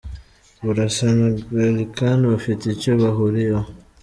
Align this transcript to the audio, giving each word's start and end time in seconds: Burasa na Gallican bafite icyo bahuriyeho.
Burasa 0.63 1.05
na 1.19 1.27
Gallican 1.55 2.19
bafite 2.31 2.63
icyo 2.75 2.91
bahuriyeho. 3.01 3.69